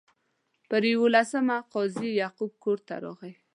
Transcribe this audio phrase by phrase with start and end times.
[0.69, 3.33] پر یوولسمه قاضي یعقوب کور ته راغی.